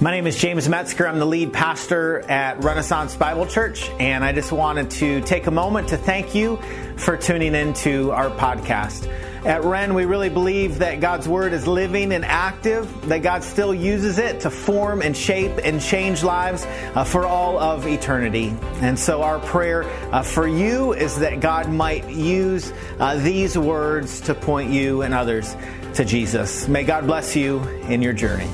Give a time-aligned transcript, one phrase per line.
[0.00, 1.08] My name is James Metzger.
[1.08, 5.50] I'm the lead pastor at Renaissance Bible Church, and I just wanted to take a
[5.50, 6.56] moment to thank you
[6.96, 9.12] for tuning into our podcast.
[9.44, 13.74] At Ren, we really believe that God's Word is living and active, that God still
[13.74, 18.54] uses it to form and shape and change lives uh, for all of eternity.
[18.80, 24.20] And so, our prayer uh, for you is that God might use uh, these words
[24.20, 25.56] to point you and others
[25.94, 26.68] to Jesus.
[26.68, 27.58] May God bless you
[27.88, 28.48] in your journey.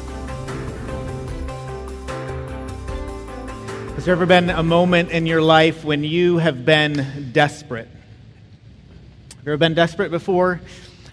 [4.04, 7.88] Has there ever been a moment in your life when you have been desperate?
[7.88, 10.60] Have you ever been desperate before?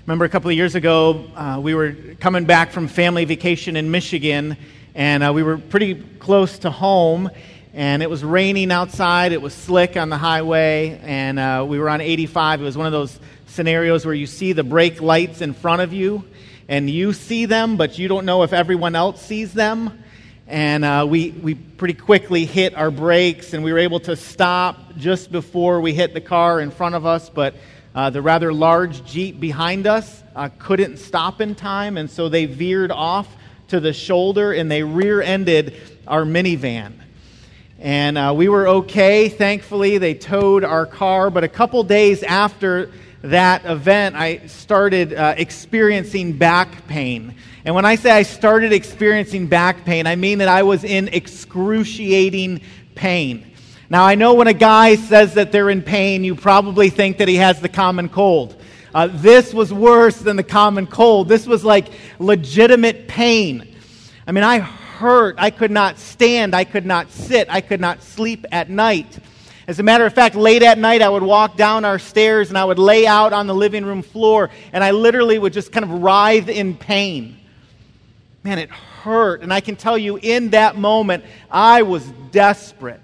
[0.06, 3.92] Remember a couple of years ago, uh, we were coming back from family vacation in
[3.92, 4.58] Michigan,
[4.94, 7.30] and uh, we were pretty close to home,
[7.74, 9.32] and it was raining outside.
[9.32, 12.60] It was slick on the highway, and uh, we were on 85.
[12.60, 13.18] It was one of those
[13.48, 16.26] scenarios where you see the brake lights in front of you,
[16.68, 20.04] and you see them, but you don't know if everyone else sees them.
[20.52, 24.98] And uh, we, we pretty quickly hit our brakes, and we were able to stop
[24.98, 27.56] just before we hit the car in front of us, but
[27.96, 32.48] uh, the rather large Jeep behind us uh, couldn't stop in time, and so they
[32.48, 33.34] veered off
[33.70, 36.96] to the shoulder and they rear ended our minivan.
[37.80, 39.30] And uh, we were okay.
[39.30, 41.30] Thankfully, they towed our car.
[41.30, 47.36] But a couple days after that event, I started uh, experiencing back pain.
[47.64, 51.10] And when I say I started experiencing back pain, I mean that I was in
[51.10, 52.62] excruciating
[52.96, 53.52] pain.
[53.90, 57.28] Now, I know when a guy says that they're in pain, you probably think that
[57.28, 58.56] he has the common cold.
[58.96, 61.28] Uh, this was worse than the common cold.
[61.28, 63.76] This was like legitimate pain.
[64.26, 65.36] I mean, I hurt.
[65.38, 66.56] I could not stand.
[66.56, 67.48] I could not sit.
[67.50, 69.20] I could not sleep at night.
[69.68, 72.58] As a matter of fact, late at night, I would walk down our stairs and
[72.58, 75.84] I would lay out on the living room floor, and I literally would just kind
[75.84, 77.38] of writhe in pain.
[78.44, 79.42] Man, it hurt.
[79.42, 83.02] And I can tell you, in that moment, I was desperate.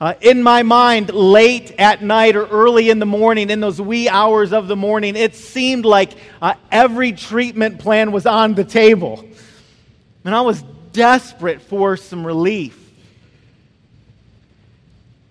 [0.00, 4.08] Uh, in my mind, late at night or early in the morning, in those wee
[4.08, 9.24] hours of the morning, it seemed like uh, every treatment plan was on the table.
[10.24, 10.62] And I was
[10.92, 12.78] desperate for some relief.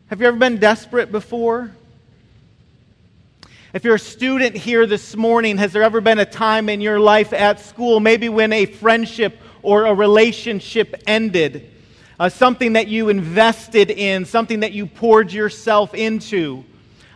[0.07, 1.71] Have you ever been desperate before?
[3.73, 6.99] If you're a student here this morning, has there ever been a time in your
[6.99, 11.71] life at school, maybe when a friendship or a relationship ended?
[12.19, 16.63] uh, something that you invested in, something that you poured yourself into,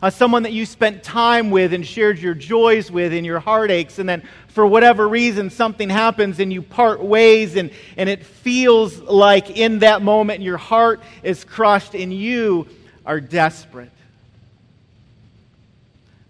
[0.01, 3.99] uh, someone that you spent time with and shared your joys with and your heartaches,
[3.99, 8.99] and then for whatever reason something happens and you part ways, and, and it feels
[8.99, 12.67] like in that moment your heart is crushed and you
[13.05, 13.91] are desperate.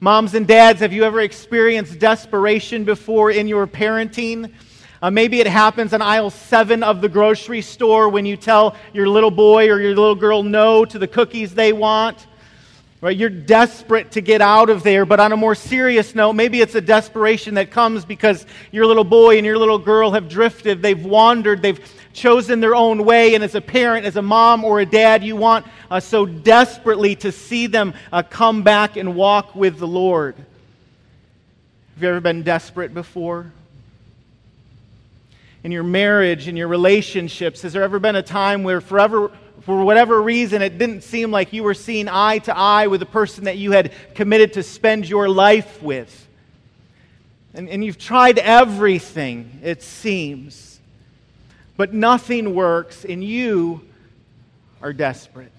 [0.03, 4.51] Moms and dads, have you ever experienced desperation before in your parenting?
[5.00, 9.07] Uh, maybe it happens on aisle seven of the grocery store when you tell your
[9.07, 12.25] little boy or your little girl no to the cookies they want.
[13.00, 13.16] Right?
[13.16, 15.06] You're desperate to get out of there.
[15.06, 19.03] But on a more serious note, maybe it's a desperation that comes because your little
[19.03, 21.79] boy and your little girl have drifted, they've wandered, they've
[22.13, 23.35] chosen their own way.
[23.35, 27.16] And as a parent, as a mom or a dad, you want uh, so desperately
[27.17, 30.35] to see them uh, come back and walk with the Lord.
[31.95, 33.51] Have you ever been desperate before?
[35.63, 37.61] in your marriage, in your relationships?
[37.61, 41.53] Has there ever been a time where, forever, for whatever reason, it didn't seem like
[41.53, 45.07] you were seeing eye to eye with the person that you had committed to spend
[45.07, 46.28] your life with?
[47.53, 50.70] And, and you've tried everything, it seems,
[51.77, 53.81] but nothing works, and you
[54.81, 55.51] are desperate.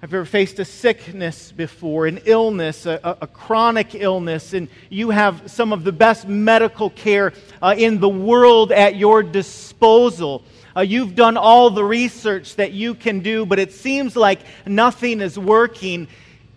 [0.00, 5.10] Have you ever faced a sickness before, an illness, a, a, chronic illness, and you
[5.10, 10.42] have some of the best medical care uh, in the world at your disposal?
[10.74, 15.20] Uh, you've done all the research that you can do, but it seems like nothing
[15.20, 16.08] is working,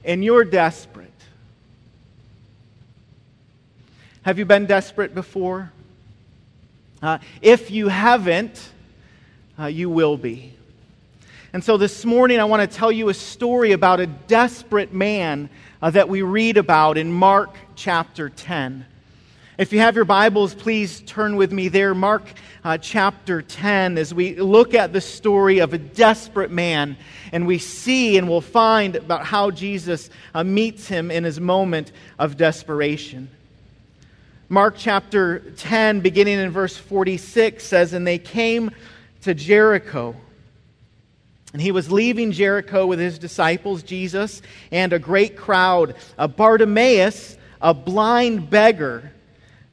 [0.06, 1.10] and you're desperate.
[4.22, 5.70] Have you been desperate before?
[7.04, 8.72] Uh, if you haven't,
[9.60, 10.54] uh, you will be.
[11.52, 15.50] And so this morning, I want to tell you a story about a desperate man
[15.82, 18.86] uh, that we read about in Mark chapter 10.
[19.58, 21.94] If you have your Bibles, please turn with me there.
[21.94, 22.24] Mark
[22.64, 26.96] uh, chapter 10, as we look at the story of a desperate man,
[27.34, 31.92] and we see and we'll find about how Jesus uh, meets him in his moment
[32.18, 33.30] of desperation.
[34.54, 38.70] Mark chapter 10, beginning in verse 46, says, And they came
[39.22, 40.16] to Jericho.
[41.54, 45.96] And he was leaving Jericho with his disciples, Jesus, and a great crowd.
[46.20, 49.12] A Bartimaeus, a blind beggar,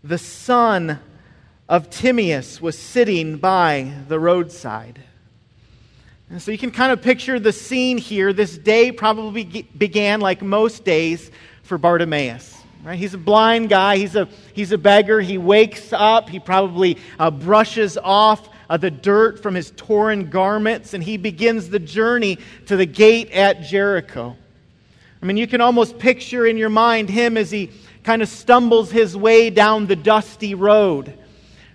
[0.02, 0.98] the son
[1.68, 4.98] of Timaeus was sitting by the roadside.
[6.30, 8.32] And so you can kind of picture the scene here.
[8.32, 9.44] This day probably
[9.76, 11.30] began like most days
[11.64, 12.59] for Bartimaeus.
[12.82, 12.98] Right?
[12.98, 13.98] He's a blind guy.
[13.98, 15.20] He's a, he's a beggar.
[15.20, 16.30] He wakes up.
[16.30, 21.68] He probably uh, brushes off uh, the dirt from his torn garments, and he begins
[21.68, 24.34] the journey to the gate at Jericho.
[25.22, 27.70] I mean, you can almost picture in your mind him as he
[28.02, 31.12] kind of stumbles his way down the dusty road.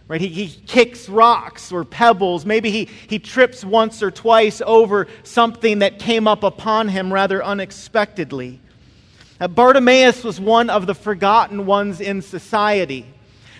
[0.07, 0.21] Right?
[0.21, 2.45] He, he kicks rocks or pebbles.
[2.45, 7.43] Maybe he, he trips once or twice over something that came up upon him rather
[7.43, 8.59] unexpectedly.
[9.39, 13.05] Uh, Bartimaeus was one of the forgotten ones in society.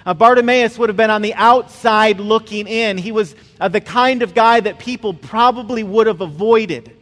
[0.06, 2.98] Uh, Bartimaeus would have been on the outside looking in.
[2.98, 6.96] He was uh, the kind of guy that people probably would have avoided.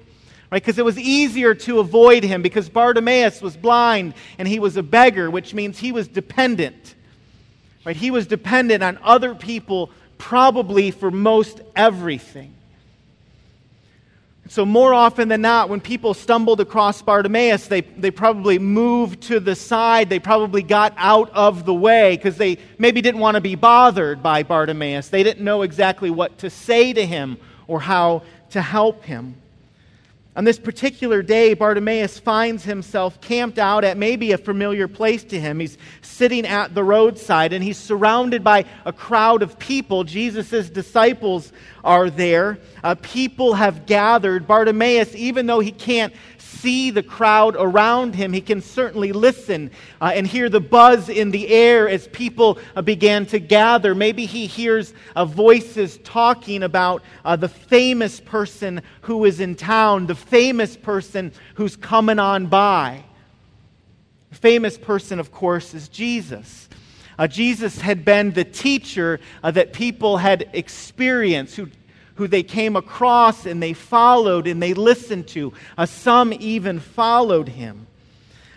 [0.51, 0.61] Right?
[0.61, 4.83] Because it was easier to avoid him because Bartimaeus was blind and he was a
[4.83, 6.95] beggar, which means he was dependent.
[7.85, 7.95] Right?
[7.95, 12.52] He was dependent on other people probably for most everything.
[14.49, 19.39] So, more often than not, when people stumbled across Bartimaeus, they, they probably moved to
[19.39, 20.09] the side.
[20.09, 24.21] They probably got out of the way because they maybe didn't want to be bothered
[24.21, 25.07] by Bartimaeus.
[25.07, 27.37] They didn't know exactly what to say to him
[27.67, 29.35] or how to help him.
[30.35, 35.39] On this particular day, Bartimaeus finds himself camped out at maybe a familiar place to
[35.39, 35.59] him.
[35.59, 40.03] He's sitting at the roadside and he's surrounded by a crowd of people.
[40.03, 41.53] Jesus' disciples
[41.83, 42.57] are there.
[42.83, 44.47] Uh, people have gathered.
[44.47, 46.13] Bartimaeus, even though he can't
[46.53, 49.71] see the crowd around him, he can certainly listen
[50.01, 53.93] uh, and hear the buzz in the air as people uh, began to gather.
[53.93, 60.07] Maybe he hears uh, voices talking about uh, the famous person who is in town,
[60.07, 63.03] the famous person who's coming on by.
[64.29, 66.69] The famous person, of course, is Jesus.
[67.19, 71.67] Uh, Jesus had been the teacher uh, that people had experienced, who
[72.15, 75.53] who they came across and they followed and they listened to.
[75.77, 77.87] Uh, some even followed him.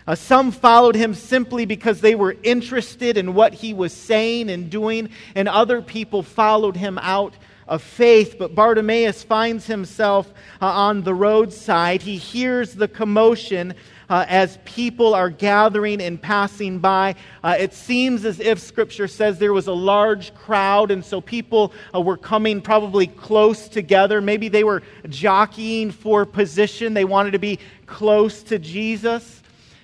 [0.07, 4.69] Uh, some followed him simply because they were interested in what he was saying and
[4.69, 7.33] doing, and other people followed him out
[7.67, 8.37] of faith.
[8.39, 10.31] But Bartimaeus finds himself
[10.61, 12.01] uh, on the roadside.
[12.01, 13.73] He hears the commotion
[14.09, 17.15] uh, as people are gathering and passing by.
[17.43, 21.73] Uh, it seems as if Scripture says there was a large crowd, and so people
[21.93, 24.21] uh, were coming probably close together.
[24.21, 29.41] Maybe they were jockeying for position, they wanted to be close to Jesus.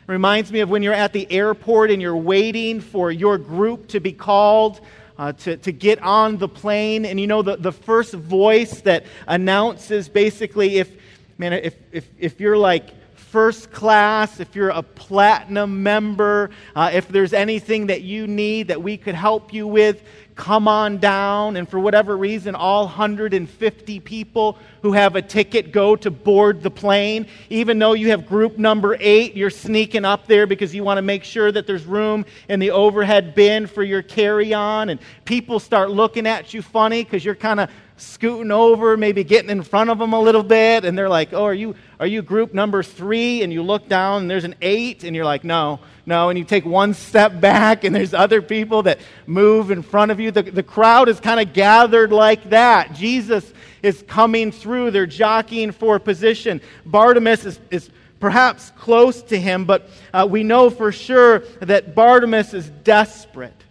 [0.08, 4.00] Reminds me of when you're at the airport and you're waiting for your group to
[4.00, 4.81] be called.
[5.16, 7.06] Uh, to, to get on the plane.
[7.06, 10.90] And you know, the, the first voice that announces basically if,
[11.38, 12.90] man, if, if, if you're like
[13.34, 18.80] first class, if you're a platinum member, uh, if there's anything that you need that
[18.80, 20.04] we could help you with,
[20.36, 21.58] come on down.
[21.58, 26.70] And for whatever reason, all 150 people who have a ticket go to board the
[26.70, 27.26] plane.
[27.50, 31.02] Even though you have group number eight, you're sneaking up there because you want to
[31.02, 34.90] make sure that there's room in the overhead bin for your carry on.
[34.90, 39.50] And people start looking at you funny because you're kind of scooting over, maybe getting
[39.50, 42.22] in front of them a little bit, and they're like, "Oh, are you are you
[42.22, 43.44] group number three?
[43.44, 46.45] And you look down, and there's an eight, and you're like, "No, no." And you
[46.45, 50.31] take one step back, and there's other people that move in front of you.
[50.31, 52.94] The, the crowd is kind of gathered like that.
[52.94, 54.91] Jesus is coming through.
[54.91, 56.62] They're jockeying for position.
[56.86, 57.89] Bartimaeus is, is
[58.20, 63.62] perhaps close to him, but uh, we know for sure that Bartimaeus is desperate.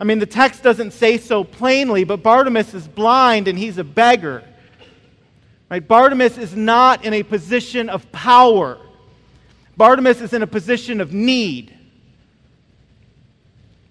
[0.00, 3.84] I mean, the text doesn't say so plainly, but Bartimaeus is blind and he's a
[3.84, 4.42] beggar.
[5.70, 5.86] Right?
[5.86, 8.78] Bartimaeus is not in a position of power.
[9.76, 11.74] Bartimaeus is in a position of need.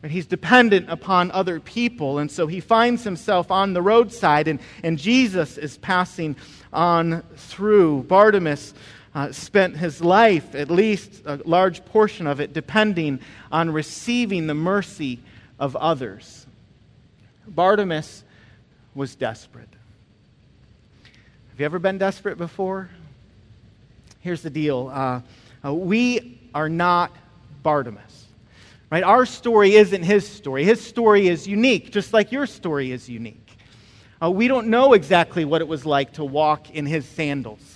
[0.02, 4.60] And he's dependent upon other people, and so he finds himself on the roadside, and,
[4.84, 6.36] and Jesus is passing
[6.74, 8.04] on through.
[8.04, 8.74] Bartimaeus
[9.16, 14.54] uh, spent his life, at least a large portion of it, depending on receiving the
[14.54, 15.20] mercy
[15.60, 16.46] of others.
[17.48, 18.24] Bartimaeus
[18.96, 19.70] was desperate.
[21.50, 22.90] Have you ever been desperate before?
[24.22, 25.22] Here's the deal uh,
[25.66, 27.12] uh, we are not
[27.62, 28.28] Bartimaeus.
[28.90, 29.04] Right?
[29.04, 30.64] Our story isn't his story.
[30.64, 33.58] His story is unique, just like your story is unique.
[34.22, 37.73] Uh, we don't know exactly what it was like to walk in his sandals.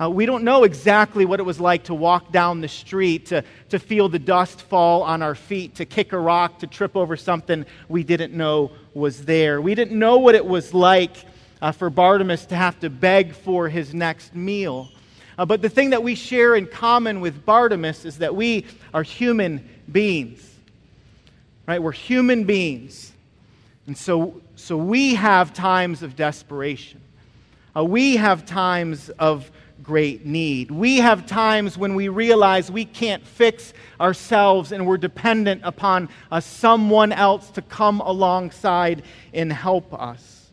[0.00, 3.44] Uh, we don't know exactly what it was like to walk down the street, to,
[3.68, 7.16] to feel the dust fall on our feet, to kick a rock, to trip over
[7.16, 9.60] something we didn't know was there.
[9.60, 11.16] We didn't know what it was like
[11.62, 14.88] uh, for Bartimaeus to have to beg for his next meal.
[15.38, 19.02] Uh, but the thing that we share in common with Bartimaeus is that we are
[19.02, 20.50] human beings.
[21.66, 21.82] Right?
[21.82, 23.12] We're human beings.
[23.86, 27.00] And so, so we have times of desperation.
[27.76, 29.50] Uh, we have times of
[29.84, 30.70] great need.
[30.70, 36.40] We have times when we realize we can't fix ourselves and we're dependent upon uh,
[36.40, 39.02] someone else to come alongside
[39.34, 40.46] and help us.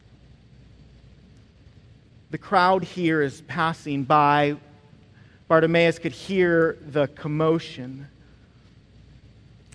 [2.32, 4.58] The crowd here is passing by.
[5.48, 8.08] Bartimaeus could hear the commotion.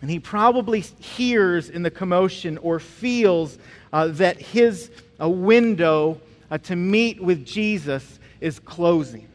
[0.02, 3.58] And he probably hears in the commotion or feels
[3.92, 6.20] uh, that his uh, window
[6.50, 9.26] uh, to meet with Jesus is closing.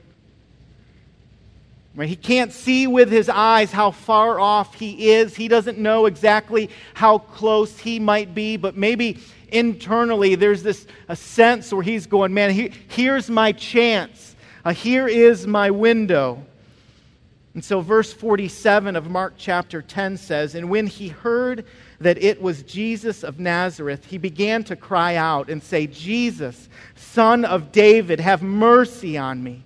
[2.00, 5.36] He can't see with his eyes how far off he is.
[5.36, 9.20] He doesn't know exactly how close he might be, but maybe
[9.50, 14.36] internally there's this a sense where he's going, man, he, here's my chance.
[14.64, 16.46] Uh, here is my window.
[17.54, 21.66] And so, verse 47 of Mark chapter 10 says, And when he heard
[22.00, 27.44] that it was Jesus of Nazareth, he began to cry out and say, Jesus, son
[27.44, 29.66] of David, have mercy on me.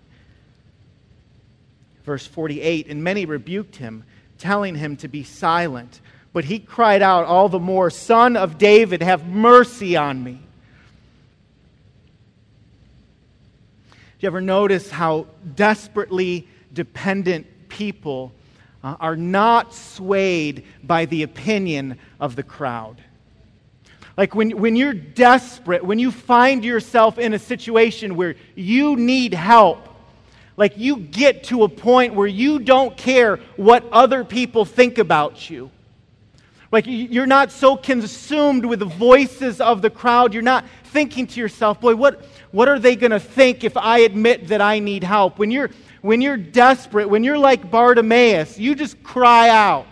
[2.05, 4.03] Verse 48 And many rebuked him,
[4.37, 5.99] telling him to be silent.
[6.31, 10.39] But he cried out all the more, Son of David, have mercy on me.
[13.91, 18.31] Do you ever notice how desperately dependent people
[18.83, 23.01] uh, are not swayed by the opinion of the crowd?
[24.17, 29.33] Like when, when you're desperate, when you find yourself in a situation where you need
[29.33, 29.94] help,
[30.57, 35.49] like you get to a point where you don't care what other people think about
[35.49, 35.69] you.
[36.71, 40.33] Like you're not so consumed with the voices of the crowd.
[40.33, 43.99] You're not thinking to yourself, boy, what, what are they going to think if I
[43.99, 45.37] admit that I need help?
[45.37, 45.69] When you're,
[46.01, 49.87] when you're desperate, when you're like Bartimaeus, you just cry out.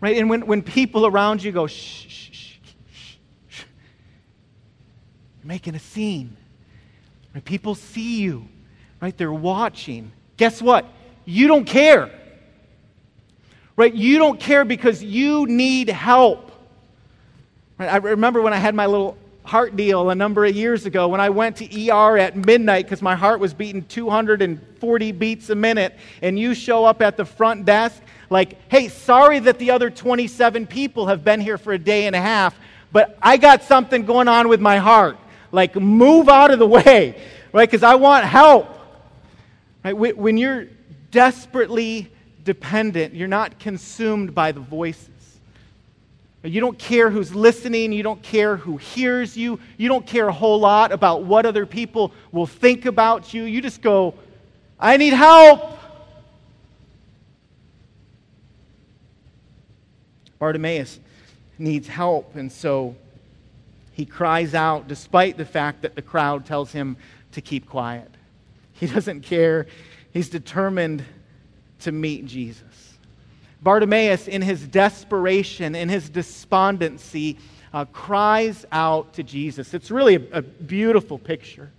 [0.00, 0.16] Right?
[0.16, 2.52] And when, when people around you go, shh, shh, shh,
[3.48, 3.64] shh,
[5.42, 6.36] you're making a scene.
[7.34, 7.44] Right?
[7.44, 8.48] People see you
[9.00, 9.16] right?
[9.16, 10.12] They're watching.
[10.36, 10.86] Guess what?
[11.24, 12.10] You don't care.
[13.76, 13.94] Right?
[13.94, 16.50] You don't care because you need help.
[17.78, 17.92] Right?
[17.92, 19.16] I remember when I had my little
[19.48, 23.00] heart deal a number of years ago when I went to ER at midnight because
[23.00, 27.64] my heart was beating 240 beats a minute, and you show up at the front
[27.64, 32.06] desk like, hey, sorry that the other 27 people have been here for a day
[32.06, 32.58] and a half,
[32.92, 35.16] but I got something going on with my heart.
[35.50, 37.18] Like, move out of the way,
[37.52, 37.68] right?
[37.68, 38.77] Because I want help.
[39.84, 39.92] Right?
[39.92, 40.66] When you're
[41.10, 42.10] desperately
[42.44, 45.08] dependent, you're not consumed by the voices.
[46.42, 47.92] You don't care who's listening.
[47.92, 49.58] You don't care who hears you.
[49.76, 53.42] You don't care a whole lot about what other people will think about you.
[53.42, 54.14] You just go,
[54.78, 55.78] I need help.
[60.38, 61.00] Bartimaeus
[61.58, 62.94] needs help, and so
[63.92, 66.96] he cries out despite the fact that the crowd tells him
[67.32, 68.08] to keep quiet.
[68.78, 69.66] He doesn't care.
[70.12, 71.04] He's determined
[71.80, 72.64] to meet Jesus.
[73.62, 77.38] Bartimaeus, in his desperation, in his despondency,
[77.72, 79.74] uh, cries out to Jesus.
[79.74, 81.70] It's really a, a beautiful picture.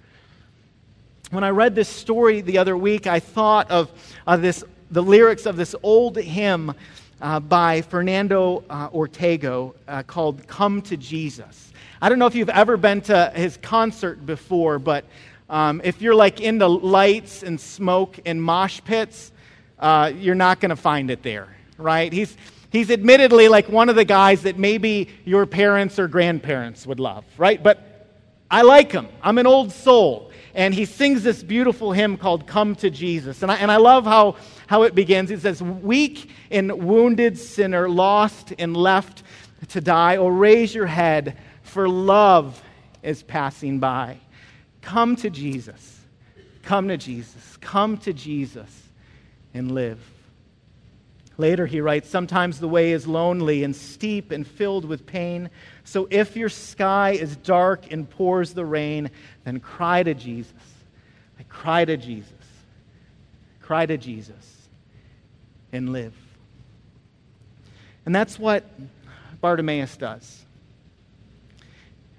[1.32, 3.91] When I read this story the other week, I thought of
[4.27, 6.74] uh, this, the lyrics of this old hymn
[7.22, 11.72] uh, by Fernando uh, Ortega uh, called Come to Jesus.
[12.01, 15.06] I don't know if you've ever been to his concert before, but
[15.50, 19.32] um, if you're like into lights and smoke and mosh pits,
[19.79, 22.12] uh, you're not going to find it there, right?
[22.13, 22.36] He's,
[22.72, 27.25] he's admittedly like one of the guys that maybe your parents or grandparents would love,
[27.38, 27.62] right?
[27.62, 28.08] But
[28.51, 29.08] I like him.
[29.22, 30.32] I'm an old soul.
[30.56, 33.44] And he sings this beautiful hymn called Come to Jesus.
[33.44, 34.36] And I, and I love how,
[34.68, 35.32] how it begins.
[35.32, 39.24] It says, Weak and wounded sinner, lost and left
[39.70, 42.62] to die, oh, raise your head, for love
[43.03, 44.18] is passing by.
[44.89, 46.00] Come to Jesus.
[46.63, 47.58] Come to Jesus.
[47.58, 48.89] Come to Jesus
[49.53, 50.00] and live.
[51.38, 55.51] Later, he writes, Sometimes the way is lonely and steep and filled with pain.
[55.84, 59.12] So if your sky is dark and pours the rain,
[59.43, 60.55] then cry to Jesus.
[61.39, 62.34] I cry to Jesus.
[63.62, 64.69] Cry to Jesus
[65.72, 66.15] and live.
[68.08, 68.65] And that's what
[69.39, 70.46] Bartimaeus does.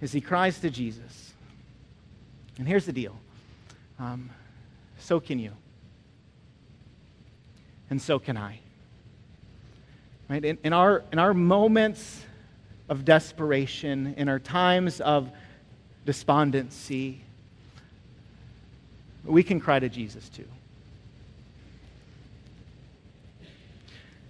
[0.01, 1.30] Is he cries to Jesus.
[2.61, 3.17] And here's the deal
[3.99, 4.29] um,
[4.99, 5.53] so can you.
[7.89, 8.61] And so can I.
[10.29, 10.45] Right?
[10.45, 12.23] In, in, our, in our moments
[12.91, 15.31] of desperation, in our times of
[16.05, 17.23] despondency,
[19.25, 20.47] we can cry to Jesus too.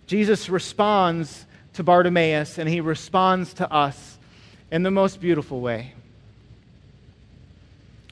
[0.07, 4.19] Jesus responds to Bartimaeus and he responds to us
[4.71, 5.95] in the most beautiful way.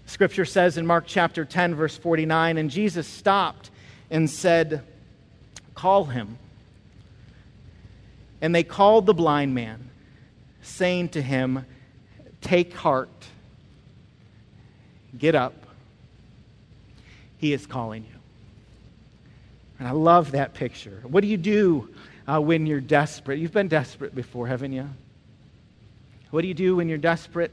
[0.09, 3.71] Scripture says in Mark chapter 10, verse 49, and Jesus stopped
[4.11, 4.83] and said,
[5.75, 6.38] Call him.
[8.41, 9.91] And they called the blind man,
[10.62, 11.67] saying to him,
[12.41, 13.27] Take heart,
[15.17, 15.67] get up.
[17.37, 18.19] He is calling you.
[19.79, 21.03] And I love that picture.
[21.03, 21.91] What do you do
[22.27, 23.38] uh, when you're desperate?
[23.38, 24.88] You've been desperate before, haven't you?
[26.31, 27.53] What do you do when you're desperate?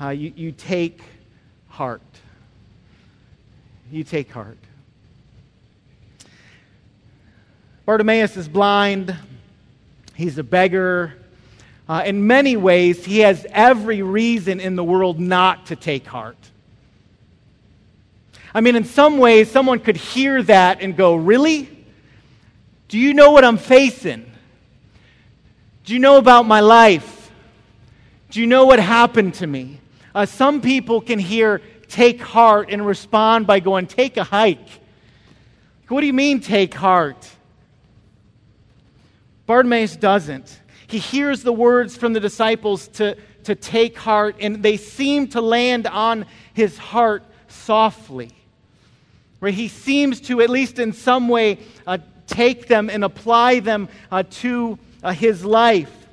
[0.00, 1.02] Uh, you, you take
[1.76, 2.00] heart.
[3.92, 4.56] You take heart.
[7.84, 9.14] Bartimaeus is blind.
[10.14, 11.12] He's a beggar.
[11.86, 16.38] Uh, in many ways, he has every reason in the world not to take heart.
[18.54, 21.68] I mean, in some ways, someone could hear that and go, Really?
[22.88, 24.24] Do you know what I'm facing?
[25.84, 27.30] Do you know about my life?
[28.30, 29.80] Do you know what happened to me?
[30.16, 34.66] Uh, some people can hear take heart and respond by going, Take a hike.
[35.88, 37.30] What do you mean, take heart?
[39.44, 40.58] Bartimaeus doesn't.
[40.86, 45.42] He hears the words from the disciples to, to take heart, and they seem to
[45.42, 48.30] land on his heart softly.
[49.40, 53.90] Where He seems to, at least in some way, uh, take them and apply them
[54.10, 56.05] uh, to uh, his life.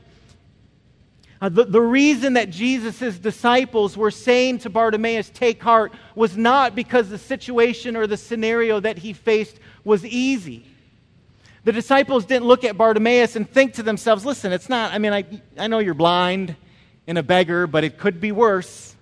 [1.43, 6.73] Uh, the, the reason that Jesus' disciples were saying to Bartimaeus, Take heart, was not
[6.73, 10.65] because the situation or the scenario that he faced was easy.
[11.65, 15.11] The disciples didn't look at Bartimaeus and think to themselves, Listen, it's not, I mean,
[15.11, 15.25] I,
[15.57, 16.55] I know you're blind
[17.07, 18.95] and a beggar, but it could be worse,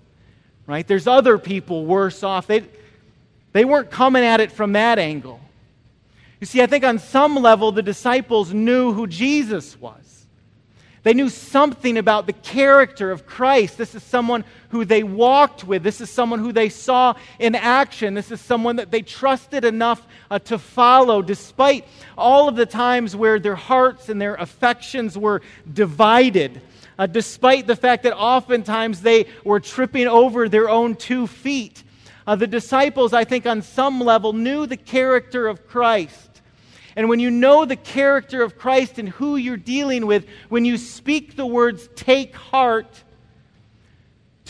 [0.65, 0.87] right?
[0.87, 2.47] There's other people worse off.
[2.47, 2.63] They,
[3.51, 5.39] they weren't coming at it from that angle.
[6.39, 10.20] You see, I think on some level, the disciples knew who Jesus was.
[11.03, 13.77] They knew something about the character of Christ.
[13.77, 15.81] This is someone who they walked with.
[15.81, 18.13] This is someone who they saw in action.
[18.13, 23.15] This is someone that they trusted enough uh, to follow, despite all of the times
[23.15, 25.41] where their hearts and their affections were
[25.73, 26.61] divided,
[26.99, 31.83] uh, despite the fact that oftentimes they were tripping over their own two feet.
[32.27, 36.30] Uh, the disciples, I think, on some level, knew the character of Christ.
[36.95, 40.77] And when you know the character of Christ and who you're dealing with, when you
[40.77, 43.03] speak the words, take heart,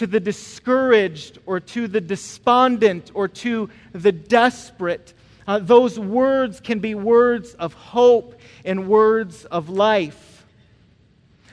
[0.02, 5.14] to the discouraged or to the despondent or to the desperate,
[5.46, 8.34] uh, those words can be words of hope
[8.66, 10.44] and words of life.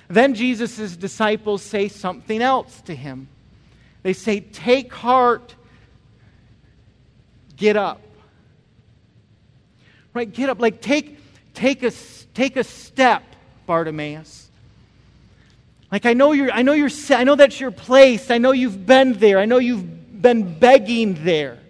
[0.09, 3.29] Then Jesus' disciples say something else to him.
[4.03, 5.55] They say, Take heart,
[7.55, 8.01] get up.
[10.18, 10.33] Right?
[10.33, 10.59] Get up.
[10.59, 11.16] Like, take,
[11.54, 11.92] take, a,
[12.35, 13.22] take a step,
[13.66, 14.48] Bartimaeus.
[15.92, 18.28] Like, I know, you're, I, know you're, I know that's your place.
[18.28, 19.38] I know you've been there.
[19.38, 21.61] I know you've been begging there.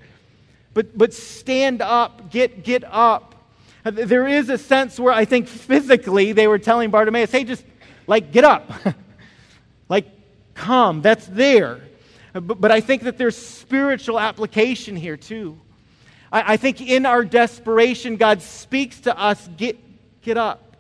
[0.73, 2.31] But, but stand up.
[2.31, 3.35] Get, get up.
[3.85, 7.67] Uh, there is a sense where I think physically they were telling Bartimaeus, hey, just
[8.07, 8.73] like get up.
[9.91, 10.07] like
[10.55, 11.03] come.
[11.03, 11.83] That's there.
[12.35, 15.61] Uh, but, but I think that there's spiritual application here too.
[16.33, 19.79] I, I think in our desperation, God speaks to us get,
[20.23, 20.77] get up.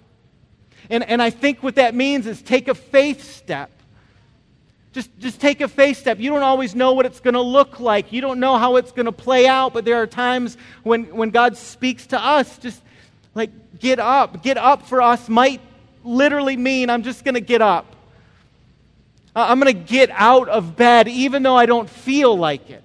[0.90, 3.70] And, and I think what that means is take a faith step.
[4.92, 6.18] Just, just take a faith step.
[6.18, 8.12] You don't always know what it's going to look like.
[8.12, 11.30] You don't know how it's going to play out, but there are times when, when
[11.30, 12.82] God speaks to us, just
[13.34, 14.42] like get up.
[14.42, 15.60] Get up for us might
[16.04, 17.96] literally mean I'm just going to get up.
[19.36, 22.82] I'm going to get out of bed even though I don't feel like it.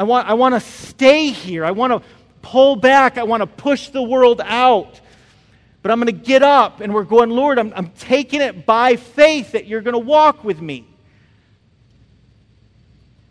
[0.00, 1.62] I want, I want to stay here.
[1.62, 2.02] I want to
[2.40, 3.18] pull back.
[3.18, 4.98] I want to push the world out.
[5.82, 8.96] But I'm going to get up and we're going, Lord, I'm, I'm taking it by
[8.96, 10.86] faith that you're going to walk with me.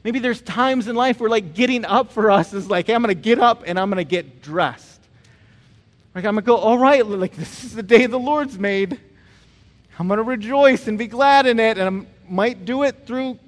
[0.03, 3.01] Maybe there's times in life where, like, getting up for us is like, hey, I'm
[3.01, 5.01] going to get up and I'm going to get dressed.
[6.13, 8.99] Like, I'm going to go, all right, like, this is the day the Lord's made.
[9.97, 11.79] I'm going to rejoice and be glad in it.
[11.79, 13.39] And I might do it through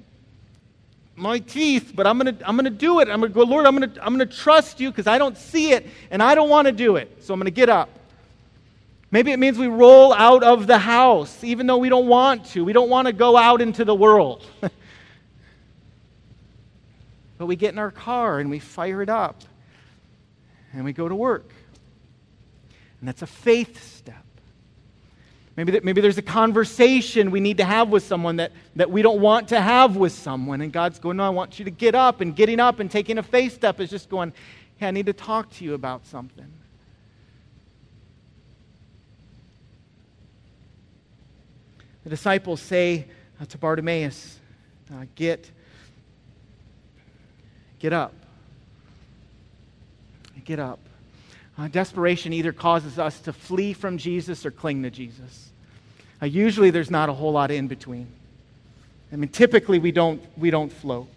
[1.22, 3.08] my teeth, but I'm going to I'm to do it.
[3.08, 5.38] I'm going to go, Lord, I'm going to I'm to trust you because I don't
[5.38, 7.22] see it and I don't want to do it.
[7.22, 7.88] So I'm going to get up.
[9.10, 12.64] Maybe it means we roll out of the house even though we don't want to.
[12.64, 14.44] We don't want to go out into the world.
[17.38, 19.42] but we get in our car and we fire it up
[20.72, 21.50] and we go to work.
[23.00, 24.21] And that's a faith step.
[25.56, 29.02] Maybe, that, maybe there's a conversation we need to have with someone that, that we
[29.02, 30.62] don't want to have with someone.
[30.62, 32.22] And God's going, No, I want you to get up.
[32.22, 34.32] And getting up and taking a faith step is just going,
[34.78, 36.50] Hey, I need to talk to you about something.
[42.04, 43.06] The disciples say
[43.40, 44.38] uh, to Bartimaeus,
[44.92, 45.50] uh, Get,
[47.78, 48.14] get up.
[50.44, 50.80] Get up.
[51.58, 55.50] Uh, desperation either causes us to flee from Jesus or cling to Jesus.
[56.20, 58.06] Uh, usually there's not a whole lot in between.
[59.12, 61.08] I mean, typically we don't, we don't float.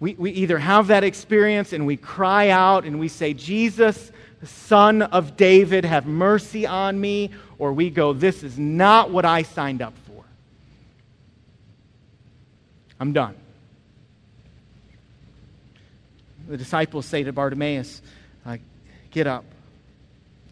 [0.00, 4.10] We, we either have that experience and we cry out and we say, Jesus,
[4.42, 9.42] son of David, have mercy on me, or we go, This is not what I
[9.42, 10.24] signed up for.
[12.98, 13.34] I'm done.
[16.48, 18.02] The disciples say to Bartimaeus,
[19.10, 19.44] Get up.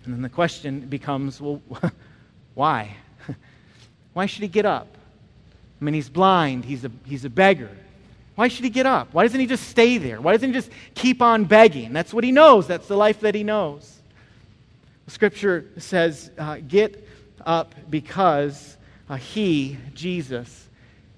[0.05, 1.63] And then the question becomes, Well,
[2.55, 2.97] why?
[4.13, 4.89] why should he get up?
[5.81, 7.71] I mean, he's blind, he's a, he's a beggar.
[8.35, 9.13] Why should he get up?
[9.13, 10.21] Why doesn't he just stay there?
[10.21, 11.93] Why doesn't he just keep on begging?
[11.93, 13.99] That's what he knows, that's the life that he knows.
[15.09, 17.07] Scripture says, uh, Get
[17.45, 18.77] up because
[19.09, 20.69] uh, he, Jesus,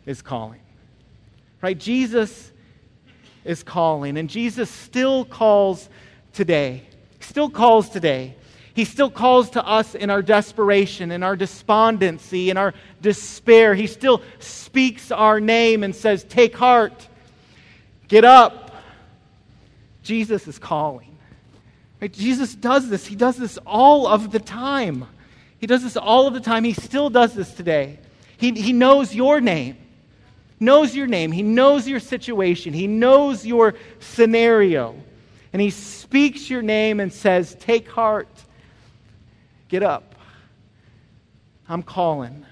[0.06, 0.60] is calling.
[1.60, 1.78] Right?
[1.78, 2.52] Jesus
[3.44, 5.88] is calling, and Jesus still calls
[6.32, 6.84] today.
[7.30, 8.34] Still calls today.
[8.74, 13.72] He still calls to us in our desperation, in our despondency, in our despair.
[13.72, 17.06] He still speaks our name and says, Take heart.
[18.08, 18.74] Get up.
[20.02, 21.16] Jesus is calling.
[22.00, 22.12] Right?
[22.12, 23.06] Jesus does this.
[23.06, 25.06] He does this all of the time.
[25.60, 26.64] He does this all of the time.
[26.64, 28.00] He still does this today.
[28.38, 29.76] He, he knows your name,
[30.58, 31.30] knows your name.
[31.30, 32.72] He knows your situation.
[32.72, 34.96] He knows your scenario.
[35.52, 38.28] And he speaks your name and says, Take heart.
[39.68, 40.14] Get up.
[41.68, 42.46] I'm calling.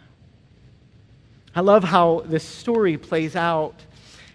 [1.55, 3.75] I love how this story plays out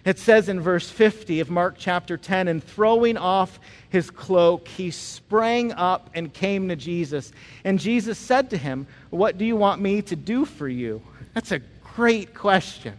[0.04, 4.90] it says in verse 50 of Mark chapter 10 and throwing off his cloak, he
[4.90, 7.32] sprang up and came to Jesus.
[7.64, 11.00] And Jesus said to him, What do you want me to do for you?
[11.32, 11.60] That's a
[11.96, 12.94] great question.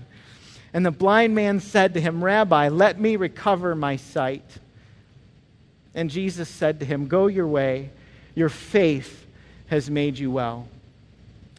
[0.74, 4.58] And the blind man said to him, Rabbi, let me recover my sight.
[5.96, 7.90] And Jesus said to him, Go your way,
[8.36, 9.26] your faith
[9.68, 10.68] has made you well.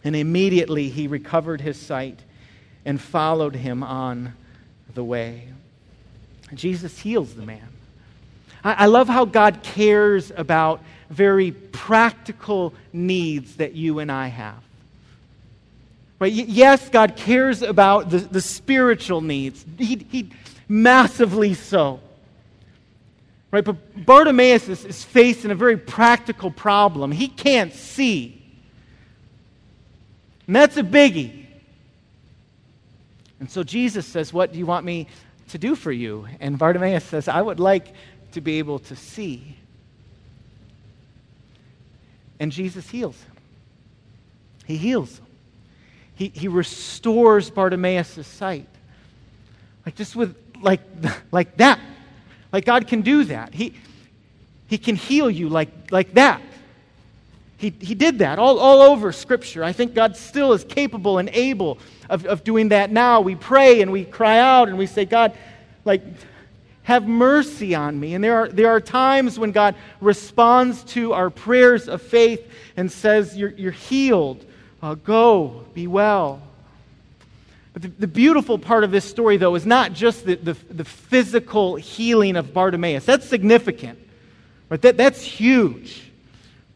[0.05, 2.21] And immediately he recovered his sight
[2.85, 4.35] and followed him on
[4.95, 5.49] the way.
[6.55, 7.67] Jesus heals the man.
[8.63, 14.61] I, love how God cares about very practical needs that you and I have.
[16.19, 16.33] Right?
[16.33, 19.65] Yes, God cares about the, the spiritual needs.
[19.79, 20.31] He, he
[20.69, 22.01] massively so.
[23.57, 23.65] Right?
[23.65, 27.11] But Bartimaeus is, is facing a very practical problem.
[27.11, 28.45] He can't see.
[30.47, 31.47] And that's a biggie.
[33.41, 35.07] And so Jesus says, What do you want me
[35.49, 36.29] to do for you?
[36.39, 37.95] And Bartimaeus says, I would like
[38.33, 39.57] to be able to see.
[42.39, 43.33] And Jesus heals him.
[44.67, 45.27] He heals him.
[46.15, 48.69] He, he restores Bartimaeus' sight.
[49.87, 50.83] Like just with like,
[51.33, 51.81] like that.
[52.53, 53.55] Like God can do that.
[53.55, 53.75] He,
[54.69, 56.41] he can heal you like, like that.
[57.59, 59.65] He, he did that all, all over Scripture.
[59.65, 61.79] I think God still is capable and able
[62.11, 63.21] of, of doing that now.
[63.21, 65.33] We pray and we cry out and we say, God,
[65.85, 66.03] like,
[66.83, 68.15] have mercy on me.
[68.15, 72.93] And there are, there are times when God responds to our prayers of faith and
[72.93, 74.45] says, You're, you're healed.
[74.83, 76.43] Uh, go, be well.
[77.77, 80.85] But the, the, beautiful part of this story, though, is not just the, the, the
[80.87, 83.05] physical healing of Bartimaeus.
[83.05, 83.99] That's significant.
[84.71, 84.81] Right?
[84.81, 86.11] That, that's huge.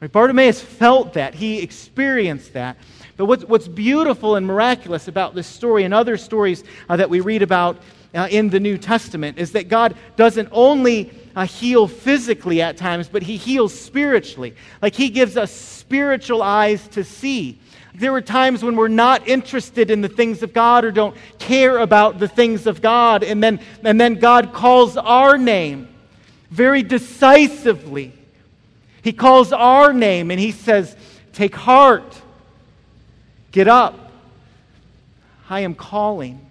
[0.02, 0.12] Right?
[0.12, 2.76] Bartimaeus felt that, he experienced that.
[3.16, 7.20] But what's, what's beautiful and miraculous about this story and other stories uh, that we
[7.20, 7.78] read about
[8.14, 13.08] uh, in the New Testament is that God doesn't only uh, heal physically at times,
[13.08, 14.54] but He heals spiritually.
[14.82, 17.58] Like He gives us spiritual eyes to see.
[17.94, 21.78] There are times when we're not interested in the things of God or don't care
[21.78, 25.88] about the things of God, and then, and then God calls our name
[26.50, 28.12] very decisively
[29.02, 30.94] he calls our name and he says,
[31.32, 32.20] Take heart,
[33.52, 34.12] get up.
[35.48, 36.46] I am calling.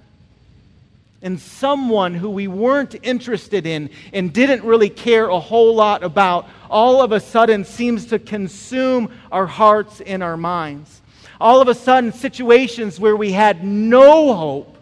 [1.21, 6.47] And someone who we weren't interested in and didn't really care a whole lot about,
[6.69, 11.01] all of a sudden seems to consume our hearts and our minds.
[11.39, 14.77] All of a sudden, situations where we had no hope,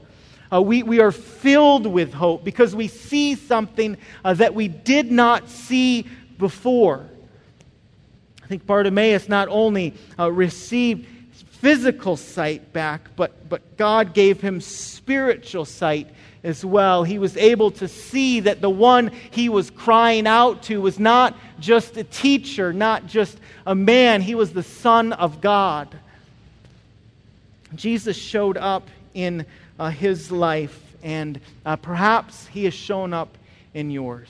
[0.52, 5.12] uh, we, we are filled with hope because we see something uh, that we did
[5.12, 7.06] not see before.
[8.44, 14.62] I think Bartimaeus not only uh, received physical sight back, but, but God gave him
[14.62, 16.08] spiritual sight
[16.44, 17.04] as well.
[17.04, 21.38] He was able to see that the one he was crying out to was not
[21.60, 25.98] just a teacher, not just a man, he was the Son of God.
[27.76, 29.46] Jesus showed up in
[29.80, 33.30] uh, his life, and uh, perhaps he has shown up
[33.74, 34.30] in yours.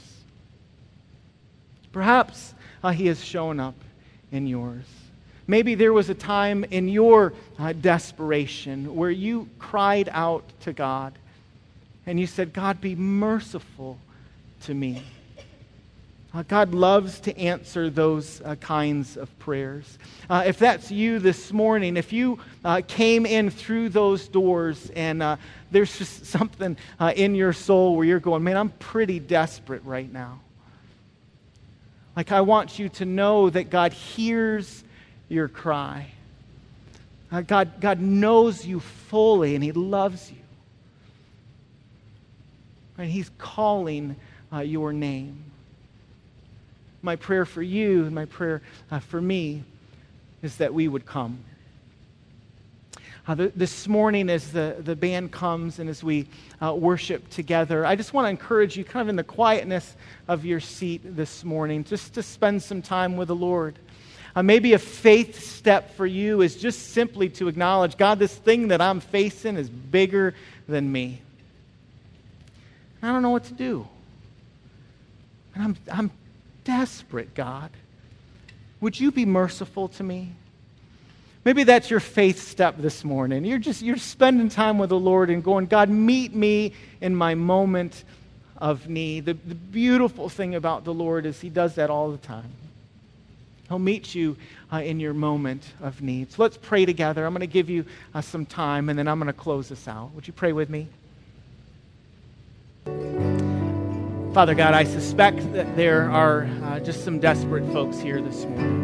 [1.91, 3.75] Perhaps uh, he has shown up
[4.31, 4.85] in yours.
[5.47, 11.13] Maybe there was a time in your uh, desperation where you cried out to God
[12.05, 13.97] and you said, God, be merciful
[14.63, 15.03] to me.
[16.33, 19.97] Uh, God loves to answer those uh, kinds of prayers.
[20.29, 25.23] Uh, if that's you this morning, if you uh, came in through those doors and
[25.23, 25.37] uh,
[25.71, 30.11] there's just something uh, in your soul where you're going, man, I'm pretty desperate right
[30.11, 30.41] now.
[32.15, 34.83] Like, I want you to know that God hears
[35.29, 36.07] your cry.
[37.45, 40.37] God, God knows you fully and He loves you.
[42.97, 44.15] And He's calling
[44.51, 45.46] your name
[47.07, 49.63] my prayer for you and my prayer uh, for me
[50.41, 51.39] is that we would come.
[53.25, 56.27] Uh, the, this morning, as the, the band comes and as we
[56.61, 59.95] uh, worship together, I just want to encourage you, kind of in the quietness
[60.27, 63.79] of your seat this morning, just to spend some time with the Lord.
[64.35, 68.67] Uh, maybe a faith step for you is just simply to acknowledge God, this thing
[68.67, 70.35] that I'm facing is bigger
[70.67, 71.21] than me.
[73.01, 73.87] I don't know what to do.
[75.55, 76.11] And I'm, I'm
[76.67, 77.71] desperate, God.
[78.81, 80.33] Would you be merciful to me?
[81.45, 83.45] Maybe that's your faith step this morning.
[83.45, 87.35] You're just you're spending time with the Lord and going, God, meet me in my
[87.35, 88.03] moment
[88.57, 89.25] of need.
[89.25, 92.51] The, the beautiful thing about the Lord is He does that all the time.
[93.69, 94.35] He'll meet you
[94.71, 96.33] uh, in your moment of need.
[96.33, 97.25] So let's pray together.
[97.25, 99.87] I'm going to give you uh, some time and then I'm going to close this
[99.87, 100.11] out.
[100.15, 100.87] Would you pray with me?
[104.37, 108.83] Father God, I suspect that there are uh, just some desperate folks here this morning.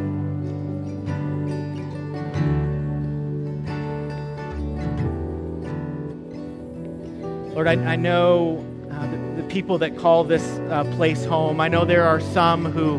[7.54, 11.62] Lord, I, I know uh, the, the, people that call this uh, place home.
[11.62, 12.98] I know there are some who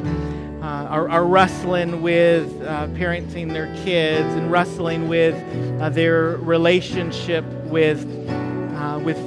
[0.64, 5.35] uh, are, are, wrestling with uh, parenting their kids and wrestling with
[5.83, 8.43] uh, their relationship with with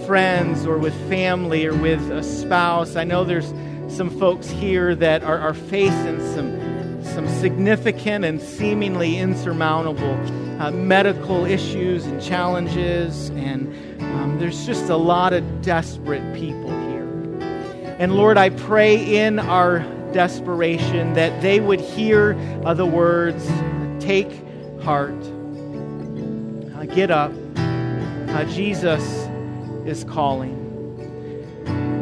[0.08, 2.96] friends or with family or with a spouse.
[2.96, 3.54] I know there's
[3.94, 10.14] some folks here that are, are facing some, some significant and seemingly insurmountable
[10.62, 13.68] uh, medical issues and challenges, and
[14.02, 17.98] um, there's just a lot of desperate people here.
[18.00, 19.80] And Lord, I pray in our
[20.14, 23.46] desperation that they would hear uh, the words,
[24.00, 24.32] Take
[24.82, 25.22] heart,
[26.76, 27.34] uh, get up.
[27.58, 29.27] Uh, Jesus
[29.88, 30.68] is calling.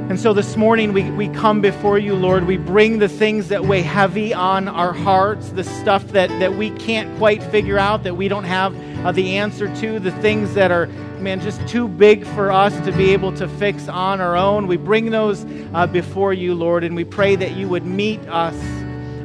[0.08, 2.45] And so this morning we, we come before you, Lord.
[2.45, 6.69] We bring the things that weigh heavy on our hearts, the stuff that, that we
[6.69, 10.69] can't quite figure out, that we don't have uh, the answer to, the things that
[10.69, 10.86] are,
[11.19, 14.67] man, just too big for us to be able to fix on our own.
[14.67, 15.43] We bring those
[15.74, 18.56] uh, before you, Lord, and we pray that you would meet us,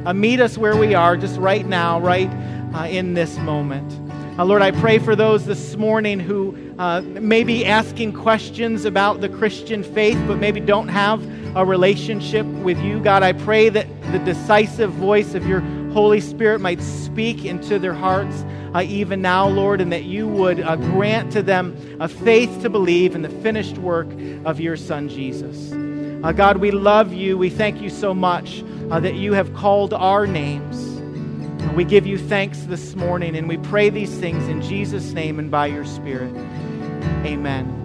[0.07, 2.29] uh, meet us where we are, just right now, right
[2.73, 4.00] uh, in this moment.
[4.39, 9.19] Uh, Lord, I pray for those this morning who uh, may be asking questions about
[9.19, 11.21] the Christian faith, but maybe don't have
[11.57, 13.01] a relationship with you.
[13.01, 15.59] God, I pray that the decisive voice of your
[15.91, 20.61] Holy Spirit might speak into their hearts uh, even now, Lord, and that you would
[20.61, 24.07] uh, grant to them a faith to believe in the finished work
[24.45, 25.73] of your Son, Jesus.
[26.23, 27.37] Uh, God, we love you.
[27.37, 30.90] We thank you so much uh, that you have called our names.
[31.75, 35.49] We give you thanks this morning and we pray these things in Jesus' name and
[35.49, 36.35] by your Spirit.
[37.25, 37.80] Amen.